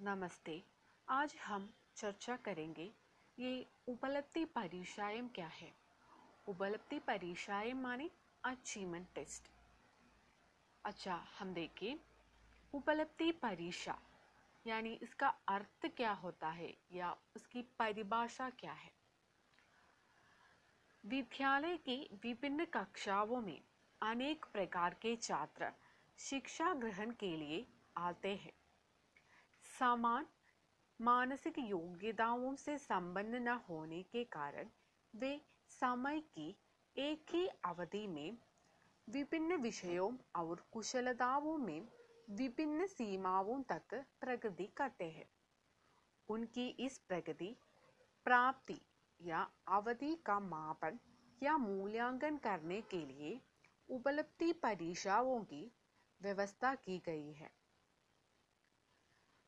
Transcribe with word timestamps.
नमस्ते। 0.00 0.52
आज 1.08 1.34
हम 1.36 1.68
चर्चा 1.96 2.36
करेंगे, 2.36 2.84
ये 3.38 3.66
उपलब्धि 3.88 4.44
परिचयम 4.44 5.26
क्या 5.28 5.46
है? 5.46 5.70
उपलब्धि 6.48 6.98
परिचयम 6.98 7.80
माने 7.80 8.08
अचीवमेंट 8.44 9.06
टेस्ट 9.14 9.50
अच्छा 10.84 11.14
हम 11.38 11.52
देखें 11.54 11.94
उपलब्धि 12.74 13.30
परीक्षा, 13.32 13.98
यानी 14.66 14.92
इसका 15.02 15.28
अर्थ 15.48 15.86
क्या 15.86 16.12
होता 16.12 16.48
है 16.50 16.72
या 16.92 17.12
उसकी 17.36 17.62
परिभाषा 17.78 18.48
क्या 18.50 18.72
है? 18.72 18.92
विद्यालय 21.04 21.76
की 21.76 21.98
विभिन्न 22.22 22.64
कक्षाओं 22.64 23.40
में 23.40 23.60
अनेक 24.00 24.46
प्रकार 24.52 24.94
के 24.94 25.14
छात्र 25.16 25.70
शिक्षा 26.18 26.72
ग्रहण 26.74 27.10
के 27.10 27.36
लिए 27.36 27.66
आते 27.96 28.34
हैं। 28.36 28.59
समान, 29.80 30.26
मानसिक 31.00 31.58
योग्यताओं 31.58 32.54
से 32.54 32.78
संबंध 32.78 33.34
न 33.34 33.48
होने 33.48 34.02
के 34.02 34.24
कारण 34.24 34.68
वे 35.14 35.40
समय 35.68 36.20
की 36.20 36.56
एक 36.96 37.26
ही 37.30 37.46
अवधि 37.46 38.06
में 38.06 38.38
विभिन्न 39.08 39.56
विषयों 39.56 40.16
और 40.36 40.64
कुशलताओं 40.72 41.58
में 41.58 41.88
विभिन्न 42.30 42.86
सीमाओं 42.86 43.62
तक 43.62 44.04
प्रगति 44.20 44.66
करते 44.76 45.04
हैं। 45.04 45.30
उनकी 46.28 46.68
इस 46.68 46.98
प्रगति, 46.98 47.56
प्राप्ति 48.24 48.80
या 49.20 49.50
अवधि 49.68 50.14
का 50.26 50.40
मापन 50.40 50.98
या 51.42 51.56
मूल्यांकन 51.56 52.36
करने 52.36 52.80
के 52.80 53.06
लिए 53.06 53.40
उपलब्धि 53.90 54.52
परीक्षाओं 54.52 55.40
की 55.40 55.72
व्यवस्था 56.22 56.74
की 56.74 57.02
गई 57.06 57.32
है। 57.32 57.59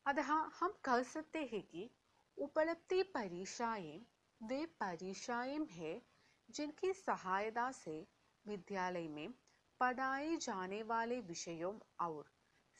अतः 0.05 0.31
हम 0.59 0.73
कह 0.83 1.03
सकते 1.03 1.39
हैं 1.39 1.61
कि 1.61 1.89
उपलब्धि 2.37 3.03
परीक्षाएँ 3.03 4.01
वे 4.41 4.65
परीक्षाएँ 4.65 5.59
हैं 5.71 6.01
जिनकी 6.49 6.93
सहायता 6.93 7.71
से 7.71 8.07
विद्यालय 8.45 9.07
में 9.07 9.33
पढ़ाए 9.79 10.35
जाने 10.37 10.83
वाले 10.83 11.19
विषयों 11.19 11.73
और 11.99 12.31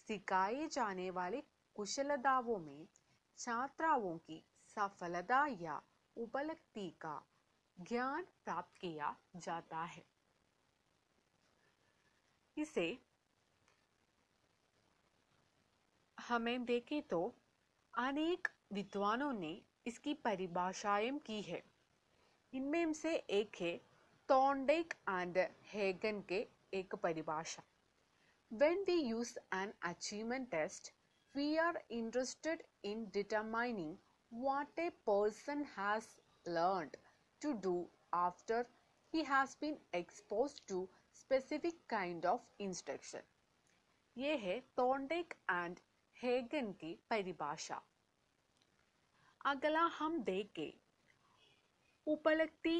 सिखाए 0.07 0.67
जाने 0.67 1.09
वाले 1.11 1.43
कुशलताओं 1.75 2.59
में 2.59 2.88
छात्राओं 3.37 4.17
की 4.17 4.43
सफलता 4.67 5.45
या 5.61 5.81
उपलब्धि 6.17 6.89
का 7.02 7.21
ज्ञान 7.80 8.23
प्राप्त 8.45 8.77
किया 8.81 9.15
जाता 9.35 9.83
है। 9.83 10.03
इसे 12.58 12.87
हमें 16.27 16.66
देखें 16.66 17.02
तो 17.02 17.21
अनेक 17.93 18.47
विद्वानों 18.73 19.31
ने 19.33 19.59
इसकी 19.88 20.13
परिभाषाएँ 20.23 21.11
की 21.25 21.41
है। 21.41 21.61
इनमें 22.53 22.93
से 22.93 23.15
एक 23.15 23.55
है 23.61 23.75
टोंडेक 24.30 24.93
एंड 25.09 25.38
हेगन 25.73 26.21
के 26.30 26.45
एक 26.73 26.95
परिभाषा। 26.95 27.63
When 28.52 28.83
we 28.88 28.95
use 28.95 29.38
an 29.53 29.73
achievement 29.83 30.49
test 30.52 30.91
we 31.35 31.55
are 31.57 31.81
interested 31.91 32.63
in 32.85 33.05
determining 33.13 33.95
what 34.31 34.80
a 34.80 34.89
person 35.05 35.65
has 35.77 36.08
learn 36.45 36.89
to 37.41 37.53
do 37.61 37.75
after 38.15 38.65
he 39.13 39.23
has 39.23 39.55
been 39.61 39.77
expose 39.95 40.61
to 40.67 40.87
specific 41.15 41.85
kind 41.89 42.25
of 42.25 42.61
instruction 42.61 43.31
ये 44.17 44.35
है 44.37 44.59
टोंडेक 44.77 45.33
एंड 45.52 45.80
हेगन 46.23 46.71
की 46.71 46.93
परिभाषा 47.09 47.81
अगला 49.45 49.81
हम 49.81 50.17
देखें 50.23 50.71
उपलब्धि 52.07 52.77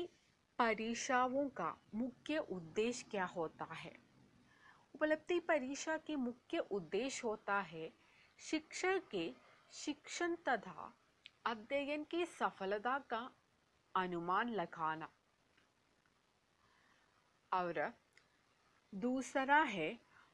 परीक्षाओं 0.60 1.48
का 1.50 1.76
मुख्य 1.96 2.38
उद्देश्य 2.38 3.06
क्या 3.12 3.26
होता 3.26 3.66
है 3.74 3.92
उपलब्धि 4.96 5.40
परीक्षा 5.40 5.98
की 5.98 6.16
मुख्य 6.16 6.60
उद्देश्य 6.72 7.28
होता 7.28 7.60
है 7.62 7.92
शिक्षक 8.40 9.08
के 9.12 9.26
शिक्षण 9.74 10.36
तथा 10.50 10.94
अध्ययन 11.46 12.04
की 12.04 12.26
सफलता 12.26 12.98
का 13.10 13.30
अनुमान 13.96 14.50
लगाना 14.50 15.10
और 17.52 17.92
दूसरा 18.94 19.62
है 19.68 19.92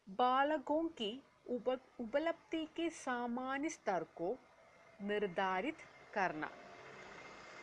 बालकों 0.07 0.83
की 0.91 1.11
उपलब्धि 1.49 2.65
के 2.75 2.89
सामान्य 2.89 3.69
स्तर 3.69 4.03
को 4.15 4.37
निर्धारित 5.01 5.77
करना 6.13 6.49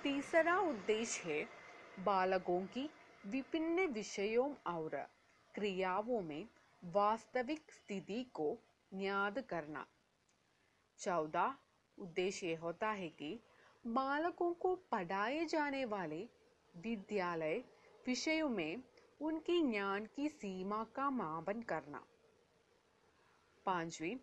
तीसरा 0.05 0.59
उद्देश्य 0.61 1.31
है 1.31 1.49
बालकों 2.05 2.61
की 2.67 2.89
विभिन्न 3.25 3.87
विषयों 3.87 4.49
और 4.67 4.97
क्रियाओं 5.55 6.21
में 6.23 6.47
वास्तविक 6.83 7.73
स्थिति 7.73 8.23
को 8.35 8.57
ज्ञात 8.93 9.39
करना 9.51 9.87
चौदह 10.99 11.55
उद्देश्य 11.99 12.47
यह 12.47 12.61
होता 12.61 12.91
है 12.91 13.09
कि 13.09 13.39
बालकों 13.85 14.53
को 14.55 14.75
पढ़ाए 14.93 15.45
जाने 15.45 15.85
वाले 15.85 16.27
विद्यालय 16.75 17.63
विषयों 18.07 18.49
में 18.49 18.83
उनकी 19.21 19.61
ज्ञान 19.71 20.07
की 20.07 20.29
सीमा 20.29 20.85
का 20.97 21.11
मापन 21.11 21.63
करना 21.63 22.03
पांचवी, 23.67 24.15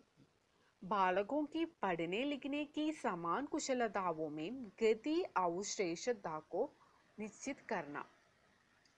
बालकों 0.84 1.44
की 1.44 1.64
पढ़ने 1.64 2.24
लिखने 2.24 2.64
की 2.64 2.92
समान 2.92 3.46
कुशलताओं 3.46 4.30
में 4.30 4.68
गति 4.82 5.24
और 5.36 5.64
श्रेष्ठता 5.64 6.38
को 6.40 6.72
निश्चित 7.18 7.60
करना। 7.60 8.04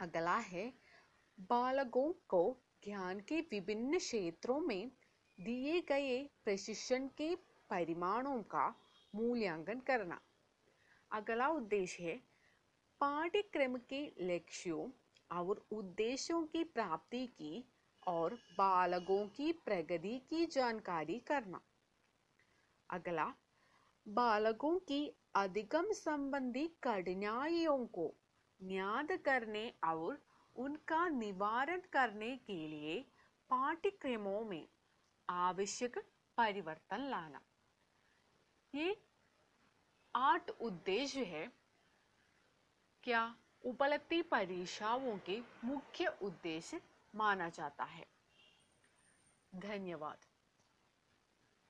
अगला 0.00 0.36
है, 0.36 0.72
बालकों 1.40 2.12
को 2.28 2.56
ज्ञान 2.84 3.20
के 3.20 3.40
विभिन्न 3.40 3.98
क्षेत्रों 3.98 4.60
में 4.60 4.90
दिए 5.40 5.80
गए 5.80 6.30
प्रशिक्षण 6.44 7.08
के 7.08 7.34
परिमाणों 7.70 8.42
का 8.42 8.68
मूल्यांकन 9.14 9.80
करना। 9.80 10.20
अगला 11.12 11.48
उद्देश्य 11.48 12.04
है, 12.04 12.16
पाठ्यक्रम 13.00 13.76
के 13.76 14.12
लक्ष्यों 14.20 14.90
और 15.38 15.66
उद्देश्यों 15.72 16.42
की 16.42 16.64
प्राप्ति 16.64 17.26
की 17.26 17.64
और 18.06 18.34
बालकों 18.58 19.26
की 19.26 19.52
प्रगति 19.52 20.18
की 20.30 20.46
जानकारी 20.46 21.18
करना। 21.18 21.60
अगला 22.90 23.32
बालकों 24.06 24.78
की 24.78 25.16
अधिगम 25.34 25.92
संबंधी 25.92 26.66
कठिनाइयों 26.82 27.86
को 27.86 28.14
ज्ञात 28.60 29.12
करने 29.24 29.72
और 29.84 30.22
उनका 30.56 31.08
निवारण 31.08 31.80
करने 31.92 32.36
के 32.36 32.66
लिए 32.68 33.00
पाठ्यक्रमों 33.50 34.44
में 34.44 34.66
आवश्यक 35.28 35.98
परिवर्तन 36.38 37.08
लाना। 37.10 37.40
ये 38.74 38.96
आठ 40.14 40.50
उद्देश्य 40.50 41.24
है। 41.24 41.46
क्या 43.02 43.34
उपलब्धि 43.64 44.22
परीक्षाओं 44.22 45.18
के 45.18 45.40
मुख्य 45.64 46.06
उद्देश्य 46.22 46.80
माना 47.16 47.48
जाता 47.48 47.84
है। 47.84 48.06
धन्यवाद। 49.54 50.18